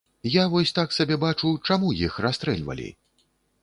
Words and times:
Я 0.35 0.43
вось 0.53 0.71
так 0.79 0.95
сабе 0.97 1.19
бачу, 1.25 1.53
чаму 1.71 1.95
іх 2.09 2.19
расстрэльвалі? 2.29 2.93